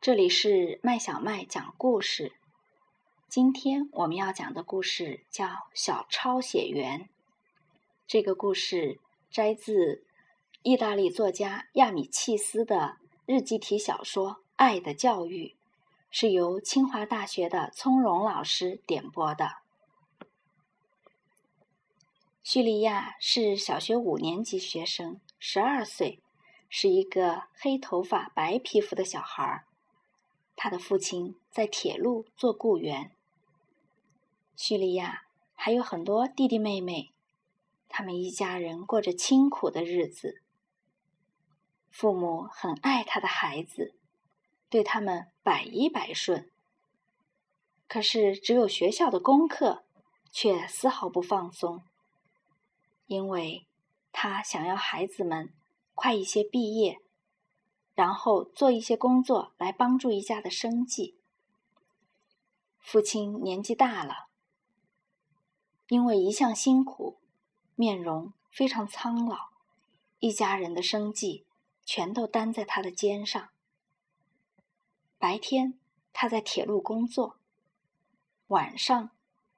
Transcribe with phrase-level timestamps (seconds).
[0.00, 2.32] 这里是麦小麦讲故事。
[3.28, 7.00] 今天我们要讲的故事叫《小抄写员》。
[8.06, 10.04] 这个故事摘自
[10.62, 15.46] 意大利作家亚米契斯的日记体小说《爱的教育》，
[16.12, 19.56] 是由清华大学的从容老师点播的。
[22.44, 26.20] 叙利亚是小学五年级学生，十二岁。
[26.70, 29.64] 是一个黑头发、白皮肤的小孩儿，
[30.60, 33.12] 他的父亲在铁路做雇员。
[34.56, 35.22] 叙利亚
[35.54, 37.12] 还有很多弟弟妹妹，
[37.88, 40.42] 他们一家人过着清苦的日子。
[41.92, 43.94] 父母很爱他的孩子，
[44.68, 46.50] 对他们百依百顺。
[47.86, 49.84] 可是，只有学校的功课
[50.32, 51.84] 却丝毫不放松，
[53.06, 53.64] 因为
[54.10, 55.52] 他想要孩子们。
[56.00, 57.00] 快一些毕业，
[57.98, 61.16] 然后做一些工作来帮助一家的生计。
[62.78, 64.28] 父亲年纪大了，
[65.88, 67.18] 因为一向辛苦，
[67.74, 69.48] 面容非常苍老，
[70.20, 71.44] 一家人的生计
[71.84, 73.48] 全都担在他的肩上。
[75.18, 75.76] 白天
[76.12, 77.34] 他在铁路工作，
[78.46, 79.10] 晚上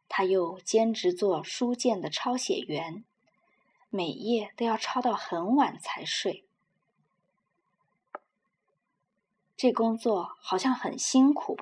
[0.08, 3.04] 他又兼职做书件的抄写员。
[3.90, 6.46] 每夜都要抄到很晚才睡，
[9.62, 11.58] 这工作好像很辛苦。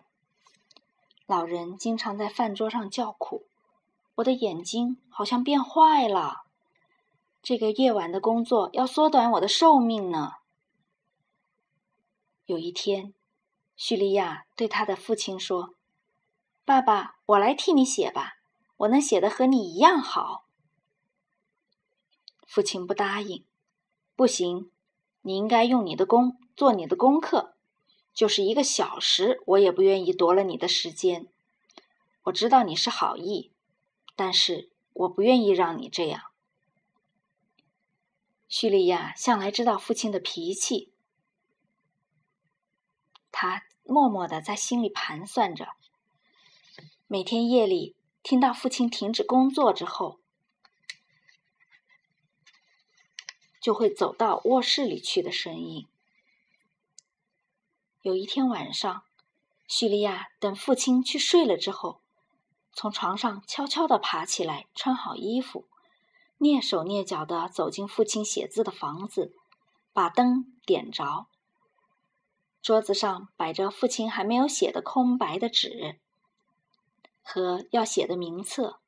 [1.26, 3.46] 老人经常在饭桌上叫苦
[4.14, 6.44] ：“我的眼睛好像变坏了，
[7.42, 10.34] 这个夜晚的工作要缩短我的寿命呢。”
[12.46, 13.14] 有一天，
[13.74, 15.74] 叙利亚对他的父亲说
[16.64, 18.34] ：“爸爸，我来替你写吧，
[18.76, 20.44] 我能写的和你一样好。”
[22.46, 23.44] 父亲不答应，
[24.14, 24.70] 不行，
[25.22, 27.56] 你应该用你的功做你的功课，
[28.18, 31.28] 就是一个小时，我也不愿意夺了你的时间。
[32.24, 33.52] 我知道你是好意，
[34.16, 36.24] 但是我不愿意让你这样。
[38.48, 40.90] 叙利亚向来知道父亲的脾气，
[43.30, 45.68] 他默默的在心里盘算着，
[47.06, 47.94] 每天夜里
[48.24, 50.18] 听到父亲停止工作之后。
[53.60, 55.86] 就会走到卧室里去的声音。
[58.08, 59.02] 有一天晚上，
[59.66, 62.00] 叙利亚等父亲去睡了之后，
[62.72, 65.66] 从床上悄悄地爬起来，穿好衣服，
[66.38, 69.36] 蹑手蹑脚地走进父亲写字的房子，
[69.92, 71.26] 把灯点着。
[72.62, 76.00] 桌子上摆着父亲还没有写的空白的纸
[77.22, 78.80] 和要写的名册，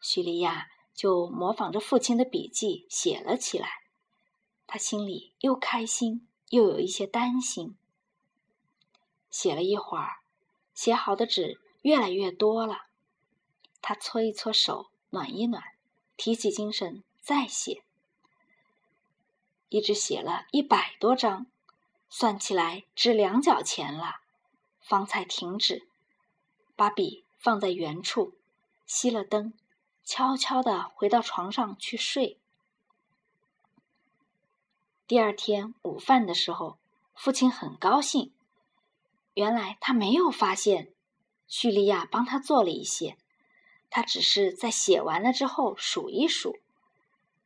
[0.00, 0.66] 叙利亚。
[0.96, 3.68] 就模仿着父亲的笔记写了起来，
[4.66, 7.76] 他心里又开心又有一些担心。
[9.38, 10.20] 写了一会儿，
[10.72, 12.86] 写好的纸越来越多了，
[13.82, 15.62] 他搓一搓手，暖一暖，
[16.16, 17.82] 提起精神再写，
[19.68, 21.44] 一直写了一百多张，
[22.08, 24.20] 算起来值两角钱了，
[24.80, 25.86] 方才停止，
[26.74, 28.32] 把笔放在原处，
[28.88, 29.52] 熄了灯。
[30.02, 32.38] 悄悄地回到床上去睡。
[35.06, 36.78] 第二天午饭的时候，
[37.14, 38.32] 父亲很高兴。
[39.36, 40.88] 原来他没有发现
[41.46, 43.18] 叙利亚帮他做了一些，
[43.90, 46.56] 他只是在写完了之后数一数。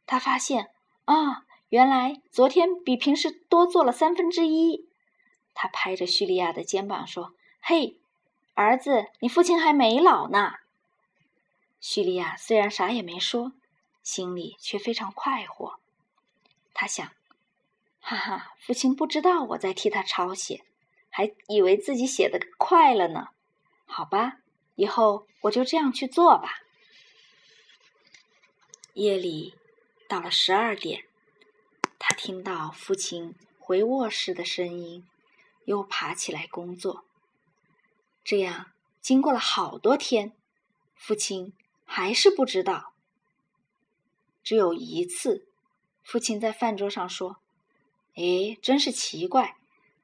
[0.07, 0.71] 他发现
[1.07, 4.89] 啊，原来昨天比平时多做了三分之一。
[5.53, 7.99] 他拍着叙利亚的肩膀说：“嘿，
[8.55, 10.53] 儿子，你父亲还没老呢。”
[11.81, 13.53] 叙利亚虽然啥也没说，
[14.05, 15.81] 心里却非常快活。
[16.73, 17.11] 他想
[17.99, 20.65] ：“哈哈，父亲不知道我在替他抄写，
[21.11, 23.29] 还以为自己写的快了呢。
[23.85, 24.39] 好吧，
[24.77, 26.63] 以后我就这样去做吧。”
[28.95, 29.55] 夜里
[30.09, 31.05] 到了十二点，
[31.99, 35.07] 他听到父亲回卧室的声音，
[35.67, 37.05] 又爬起来工作。
[38.25, 40.33] 这样经过了好多天，
[40.95, 41.53] 父亲。
[41.93, 42.93] 还是不知道。
[44.45, 45.49] 只有一次，
[46.05, 47.39] 父亲在饭桌上说
[48.15, 49.57] ：“哎，真是奇怪，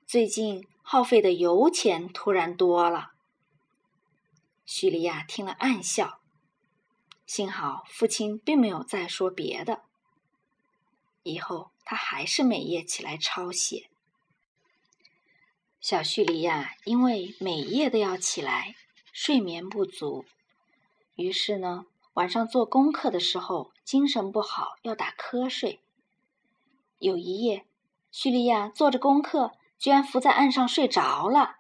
[0.05, 3.11] 最近耗费的油钱突然多了。”
[4.65, 6.21] 叙利亚听了暗笑。
[7.27, 9.83] 幸好父亲并没有再说别的。
[11.25, 13.91] 以后他还是每夜起来抄写。
[15.81, 18.77] 小叙利亚因为每夜都要起来，
[19.13, 20.25] 睡眠不足。
[21.17, 25.81] 于是呢，晚上做功课的时候精神不好，要打瞌睡。
[27.01, 27.67] 有一夜，
[28.13, 31.57] 叙利亚做着功课，居然浮在岸上睡着了。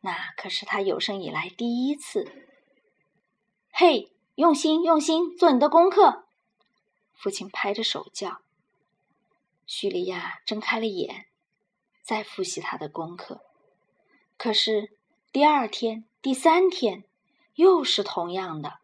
[0.00, 2.46] 那可是他有生以来第一次。
[3.72, 6.24] 嘿，用心用心做你的功课！
[7.14, 8.40] 父亲拍着手叫。
[9.66, 11.26] 叙利亚睁开了眼，
[12.02, 13.40] 再复习他的功课。
[14.36, 14.96] 可是
[15.30, 17.04] 第二天、第三天，
[17.54, 18.80] 又是同样的。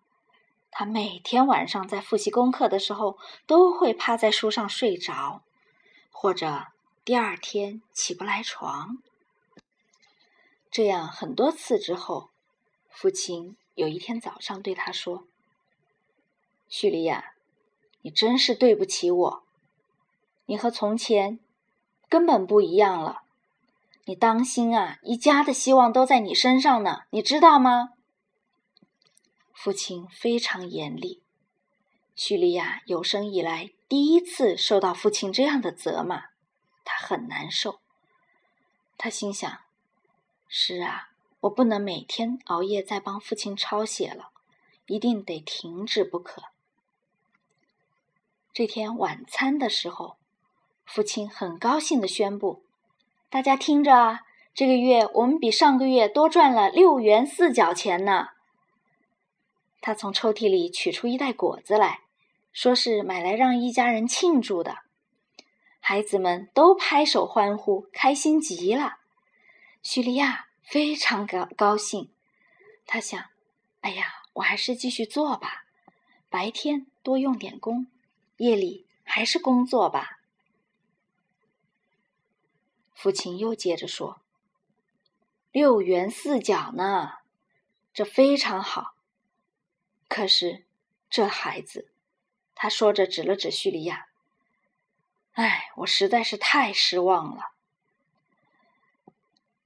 [0.71, 5.43] 他每天晚上在复习功课的时候，都会趴在书上睡着，
[6.13, 6.69] 或者
[7.09, 8.99] 第二天起不来床。
[10.71, 12.29] 这样很多次之后，
[12.91, 15.27] 父亲有一天早上对他说
[16.69, 17.33] ：“叙利亚，
[18.03, 19.43] 你真是对不起我。
[20.45, 21.41] 你和从前
[22.11, 23.23] 根本不一样了。
[24.05, 27.95] 你当心啊，一家的希望都在你身上呢，你知道吗？”
[29.57, 31.23] 父亲非常严厉。
[32.15, 36.25] 叙利亚有生以来第一次受到父亲这样的责骂，
[36.89, 37.81] 他很难受。
[38.97, 39.61] 他心想。
[40.51, 44.31] 是啊，我不能每天熬夜在帮父亲抄写了，
[44.87, 46.45] 一定得停止不可。
[48.55, 50.17] 这天晚餐的时候，
[50.87, 52.65] 父亲很高兴的宣布
[53.29, 54.23] ：“大家听着啊，
[54.55, 58.31] 这个月我们比上个月多赚了六元四角钱呢。”
[59.83, 62.01] 他从抽屉里取出一袋果子来，
[62.55, 64.79] 说是买来让一家人庆祝的。
[65.91, 68.99] 孩子们都拍手欢呼，开心极了。
[69.83, 72.13] 叙利亚非常高高兴，
[72.85, 73.31] 他想
[73.81, 75.65] ：“哎呀，我还是继续做吧，
[76.29, 77.87] 白天多用点功，
[78.37, 80.19] 夜里还是工作吧。”
[82.95, 84.21] 父亲又接着说
[85.51, 87.13] ：“六元四角呢，
[87.95, 88.93] 这非常好。
[90.07, 90.67] 可是
[91.09, 91.91] 这孩子，
[92.55, 94.08] 他说着指了指叙利亚，
[95.39, 97.53] 哎，我实在是太失望了。”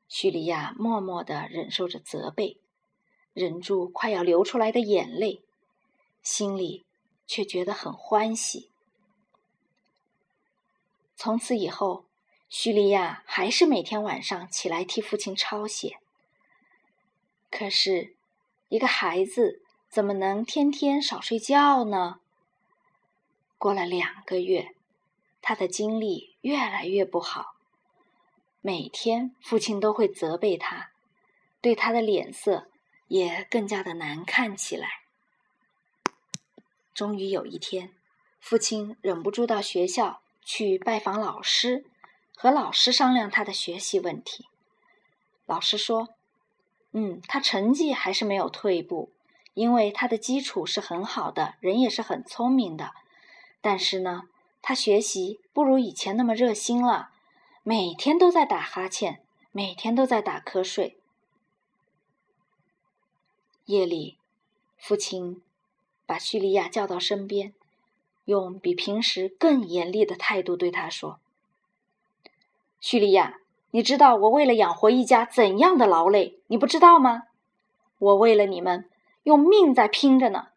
[0.06, 2.58] 叙利亚默默的忍受着责备，
[3.32, 5.42] 忍住快要流出来的眼泪，
[6.22, 6.84] 心里
[7.26, 8.69] 却觉得很欢喜。
[11.16, 12.04] 从此以后，
[12.50, 15.96] 叙利亚还是每天晚上起来替父亲抄写。
[17.50, 18.14] 可是，
[18.69, 22.20] 一个孩子怎么能天天少睡觉呢？
[23.56, 24.74] 过了两个月，
[25.43, 27.56] 他的精力越来越不好。
[28.62, 30.93] 每天，父亲都会责备他，
[31.61, 32.69] 对他的脸色
[33.09, 35.03] 也更加的难看起来。
[36.94, 37.93] 终于有一天，
[38.39, 41.85] 父亲忍不住到学校去拜访老师，
[42.37, 44.47] 和老师商量他的学习问题。
[45.47, 46.11] 老师说
[46.93, 49.11] ：“嗯，他成绩还是没有退步，
[49.55, 52.93] 因为他的基础是很好的，人也是很聪明的。
[53.61, 54.23] 但是呢，
[54.62, 57.11] 他学习不如以前那么热心了。”
[57.64, 59.23] 每天都在打哈欠，
[59.53, 60.97] 每天都在打瞌睡。
[63.67, 64.19] 夜里，
[64.76, 65.41] 父亲
[66.05, 67.55] 把叙利亚叫到身边，
[68.25, 71.20] 用比平时更严厉的态度对他说
[72.82, 73.38] ：“叙利亚，
[73.70, 76.41] 你知道我为了养活一家怎样的劳累？
[76.49, 77.29] 你不知道吗？
[77.99, 78.91] 我为了你们
[79.23, 80.49] 用命在拼着呢！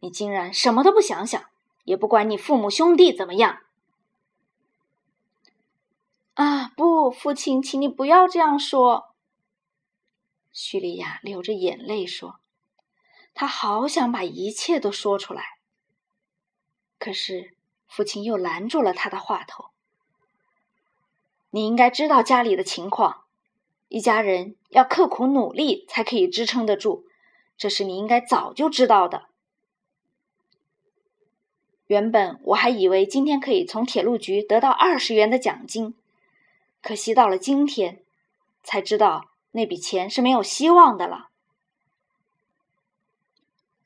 [0.00, 1.42] 你竟然什么都不想想，
[1.86, 3.60] 也不管你父母兄弟怎么样。”
[6.36, 9.14] 啊，不，父亲，请你不要这样说。”
[10.52, 12.40] 叙利亚流着眼泪说
[13.32, 15.58] ，“他好想把一切都说出来。”
[16.98, 17.54] 可是
[17.86, 19.66] 父亲又拦住了他的话头。
[21.50, 23.24] “你应该知道家里的情况，
[23.88, 27.06] 一家人要刻苦努力才可以支撑得住，
[27.56, 29.28] 这是你应该早就知道的。
[31.86, 35.94] 原本我还以为今天可以从铁路局得到二十元的奖金。”
[36.82, 38.02] 可惜到了今天，
[38.62, 41.30] 才知道那笔钱是没有希望的了。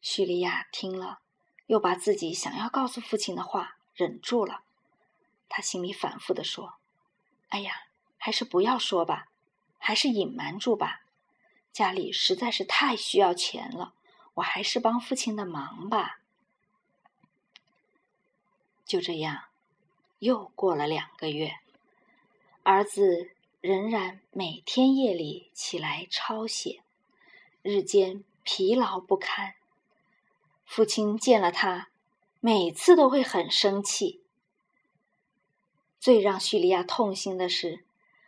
[0.02, 1.20] 叙利亚听了，
[1.66, 4.62] 又把自己想要告诉父亲的话忍住了。
[5.48, 6.74] 他心里反复的说
[7.48, 7.72] ：“哎呀，
[8.18, 9.28] 还是不要说吧，
[9.78, 11.00] 还是隐瞒住吧。
[11.72, 13.94] 家里实在是太需要钱了，
[14.34, 16.19] 我还是帮父亲的忙吧。”
[18.90, 19.44] 就这样，
[20.18, 21.60] 又过了两个月。
[22.64, 23.30] 儿子
[23.60, 26.80] 仍然每天夜里起来抄写，
[27.62, 29.54] 日间疲劳不堪。
[30.66, 31.90] 父亲见了他，
[32.40, 34.24] 每次都会很生气。
[36.00, 37.84] 最让叙利亚痛心的是，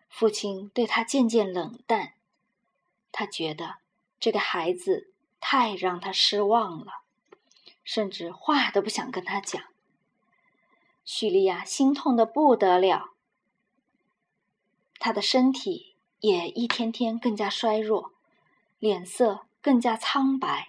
[0.09, 2.15] 父亲对他渐渐冷淡。
[3.11, 3.79] 他觉得
[4.21, 7.03] 这个孩子太让他失望了，
[7.83, 9.72] 甚至话都不想跟他讲。
[11.05, 13.11] 叙利亚心痛的不得了。
[14.99, 18.13] 他的身体也一天天更加衰弱，
[18.79, 20.69] 脸色更加苍白。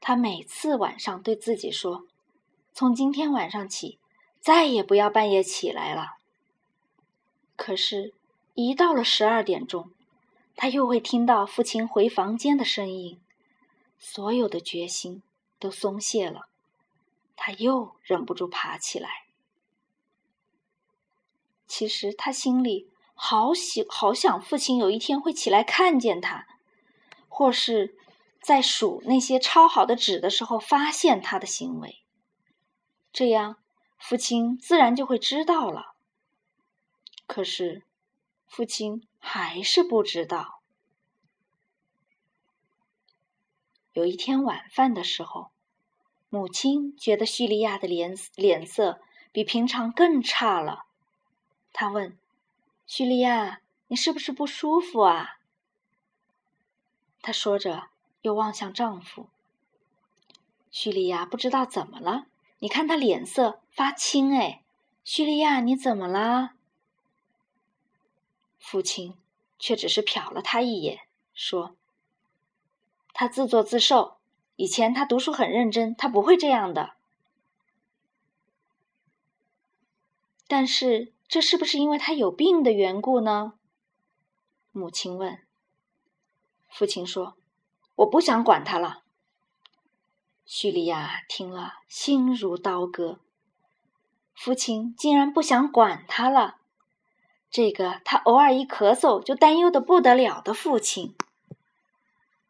[0.00, 2.06] 他每次晚上对自己说
[2.72, 3.98] ：“从今天晚上起，
[4.40, 6.16] 再也不要半夜起来了。”
[7.56, 8.12] 可是，
[8.54, 9.90] 一到了十二点钟，
[10.56, 13.20] 他又会听到父亲回房间的声音，
[13.98, 15.22] 所有的决心
[15.58, 16.48] 都松懈了，
[17.36, 19.26] 他又忍不住爬起来。
[21.66, 26.46] 其实他心里好喜好想父亲有一天会起来看见他，
[27.28, 27.96] 或是
[28.40, 32.04] 在数那些抄好的纸的时候发现他的行为，
[33.12, 33.56] 这样
[33.98, 35.94] 父亲自然就会知道了。
[37.26, 37.82] 可是，
[38.46, 40.60] 父亲还是不知道。
[43.94, 45.50] 有一天晚饭的时候，
[46.34, 49.00] 母亲觉得叙利亚的脸脸色
[49.30, 50.84] 比平常更差了。
[51.72, 52.18] 她问
[52.88, 55.38] ：“叙利亚，你是不是不舒服啊？”
[57.22, 57.90] 她说着，
[58.22, 59.28] 又望向丈夫。
[60.72, 62.26] 叙利亚不知道怎么了，
[62.58, 64.64] 你看她脸色发青哎。
[65.04, 66.54] 叙利亚，你怎么了？
[68.58, 69.16] 父亲
[69.60, 71.76] 却只是瞟了他一眼，说
[73.14, 74.13] ：“他自作自受。
[74.56, 76.94] 以前他读书很认真，他不会这样的。
[80.46, 83.54] 但是，这是不是因为他有病的缘故呢？”
[84.72, 85.40] 母亲问。
[86.68, 87.36] 父亲说
[87.96, 89.02] ：“我不想管他了。”
[90.46, 93.20] 叙利亚听了，心如刀割。
[94.34, 96.56] 父亲竟然不想管他了。
[97.50, 101.16] 这个他偶尔一咳嗽就担忧的不得了的父亲，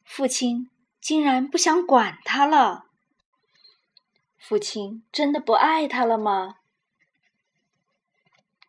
[0.03, 0.71] 父亲
[1.05, 2.87] 竟然不想管他了。
[4.39, 6.57] 父亲真的不爱他了吗？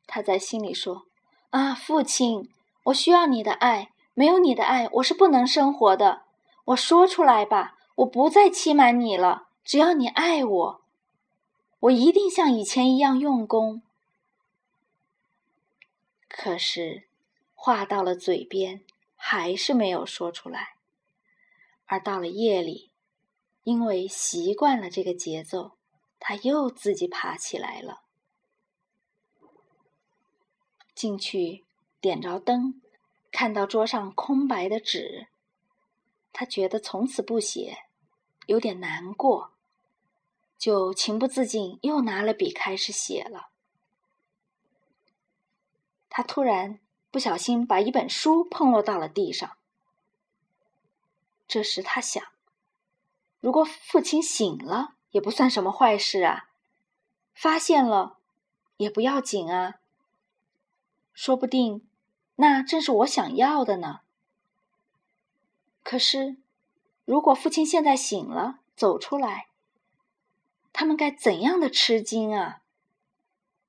[0.05, 1.05] 他在心里说
[1.51, 2.51] ：“啊，父亲，
[2.83, 6.23] 我需要你的爱，没有你的爱，我是不能生活的。
[6.65, 9.47] 我说出来吧，我不再欺瞒你了。
[9.63, 10.81] 只要你爱我，
[11.79, 13.81] 我一定像以前一样用功。”
[16.27, 17.07] 可是，
[17.53, 18.83] 话到了嘴边，
[19.15, 20.74] 还是没有说出来。
[21.85, 22.91] 而到了夜里，
[23.63, 25.77] 因为习惯了这个节奏，
[26.19, 28.01] 他又自己爬起来了，
[30.93, 31.63] 进去
[32.01, 32.81] 点着灯，
[33.31, 35.27] 看到桌上空白的纸，
[36.33, 37.77] 他觉得从此不写，
[38.47, 39.53] 有点难过，
[40.57, 43.49] 就情不自禁又拿了笔开始写了。
[46.09, 46.79] 他突然
[47.11, 49.57] 不小心把一本书碰落到了地上。
[51.47, 52.23] 这时他想：
[53.39, 56.49] 如果父亲醒了，也不算什么坏事啊；
[57.33, 58.17] 发现了，
[58.77, 59.75] 也不要紧啊。
[61.13, 61.87] 说不定，
[62.35, 64.01] 那正是我想要的呢。
[65.83, 66.37] 可是，
[67.05, 69.47] 如果父亲现在醒了，走出来，
[70.73, 72.61] 他们该怎样的吃惊啊！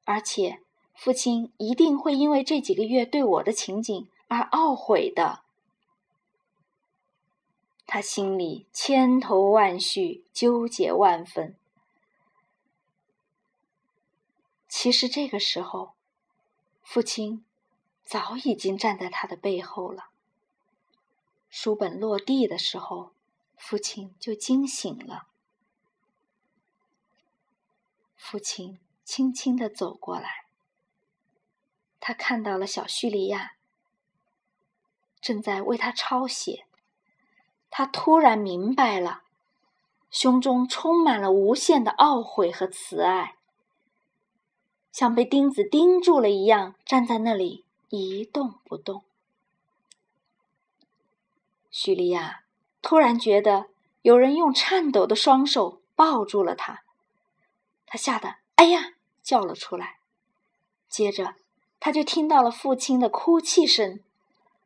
[0.05, 0.61] 而且。
[0.99, 5.43] 父亲一定会因为这几个月对我的情景而懊悔的。
[7.87, 11.57] 他心里千头万绪，纠结万分。
[14.69, 15.95] 其实这个时候，
[16.83, 17.45] 父亲
[18.05, 20.11] 早已经站在他的背后了。
[21.49, 23.13] 书本落地的时候，
[23.57, 25.29] 父亲就惊醒了。
[28.17, 30.47] 父亲轻轻的走过来。
[32.01, 33.57] 他看到了小叙利亚
[35.21, 36.67] 正在为他抄写，
[37.79, 39.21] 他突然明白了，
[40.11, 43.35] 胸中充满了无限的懊悔和慈爱，
[44.91, 49.05] 像被钉子钉住了一样，站在那里一动不动。
[51.71, 52.45] 叙利亚
[52.81, 53.67] 突然觉得
[54.01, 56.83] 有人用颤抖的双手抱住了他，
[57.85, 59.99] 他吓得“哎呀”叫了出来，
[60.89, 61.35] 接着。
[61.79, 64.01] 他就听到了父亲的哭泣声，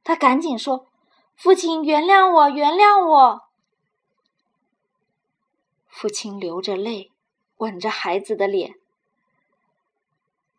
[0.04, 0.86] 他赶紧说
[1.40, 3.48] ：“父亲，原谅我，原谅我。”
[5.88, 7.10] 父亲流着泪，
[7.56, 8.74] 吻着孩子的脸：“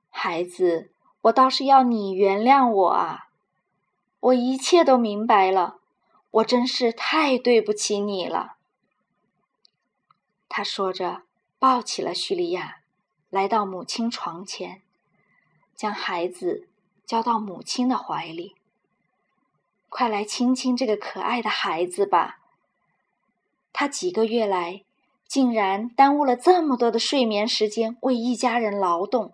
[0.09, 3.27] 孩子，我倒是要你原谅我啊！
[4.21, 5.77] 我一切都明白了，
[6.31, 8.55] 我真是太对不起你了。”
[10.49, 11.21] 他说着，
[11.59, 12.79] 抱起了叙利亚，
[13.29, 14.81] 来到母亲床前。
[15.75, 16.67] 将孩子
[17.05, 18.55] 交到母亲的怀里，
[19.91, 22.39] 快来亲亲这个可爱的孩子吧。
[23.73, 24.85] 他几个月来，
[25.27, 29.33] 竟然耽误了这么多的睡眠时间为一家人劳动，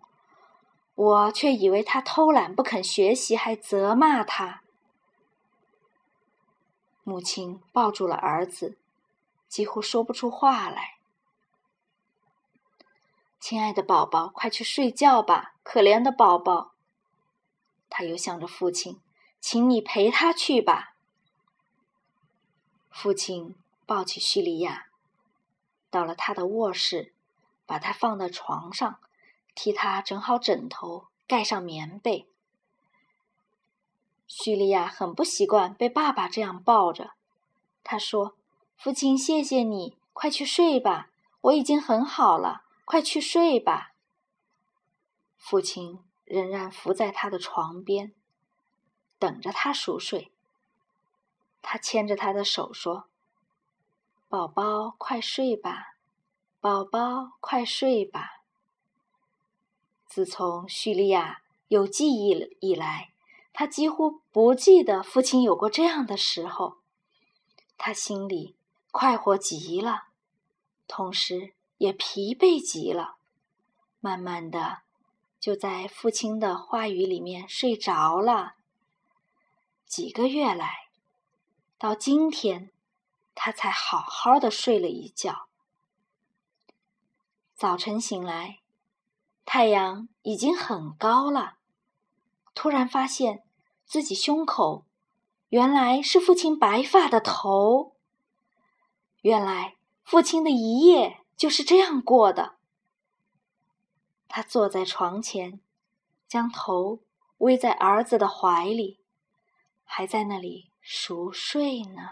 [0.96, 4.64] 我却以为他偷懒不肯学习，还责骂他。
[7.04, 8.78] 母亲抱住了儿子，
[9.48, 10.96] 几乎说不出话来。
[13.40, 16.72] 亲爱的宝宝，快去睡觉吧，可怜的宝宝。
[17.90, 19.00] 他又向着父亲，
[19.50, 20.94] 请你陪他去吧。
[22.92, 24.88] 父亲抱起叙利亚，
[25.90, 27.14] 到了他的卧室，
[27.66, 29.00] 把他放在床上，
[29.56, 32.28] 替他整好枕头，盖上棉被。
[34.28, 37.14] 叙利亚很不习惯被爸爸这样抱着，
[37.86, 38.36] 他说
[38.76, 41.08] ：“父亲，谢谢你，快去睡吧，
[41.40, 43.94] 我已经很好了，快去睡吧。”
[45.40, 48.12] 父亲仍然伏在他的床边，
[49.20, 50.32] 等着他熟睡。
[51.62, 53.10] 他牵着他的手说
[54.30, 55.96] ：“宝宝，快睡吧，
[56.60, 58.44] 宝宝，快睡吧。”
[60.08, 63.12] 自从叙利亚有记忆以来，
[63.52, 66.78] 他几乎不记得父亲有过这样的时候。
[67.78, 68.56] 他心里
[68.92, 70.08] 快活极了，
[70.88, 73.18] 同时也疲惫极了。
[74.00, 74.80] 慢慢的，
[75.40, 78.57] 就在父亲的话语里面睡着了。
[79.88, 80.90] 几个月来。
[81.78, 82.72] 到今天，
[83.34, 85.48] 他才好好的睡了一觉。
[87.56, 88.60] 早晨醒来，
[89.46, 91.58] 太阳已经很高了。
[92.54, 93.44] 突然发现
[93.86, 94.86] 自己胸口
[95.50, 97.96] 原来是父亲白发的头。
[99.22, 102.58] 原来父亲的一夜就是这样过的。
[104.28, 105.62] 他坐在床前，
[106.28, 107.00] 将头
[107.38, 109.00] 偎在儿子的怀里，
[109.88, 110.70] 还在那里。
[110.90, 112.12] 熟睡呢，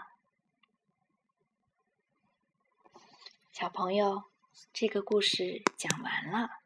[3.50, 4.24] 小朋友，
[4.70, 6.65] 这个故事讲完了。